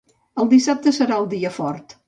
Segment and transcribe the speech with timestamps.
[0.43, 1.99] El dissabte serà el dia fort.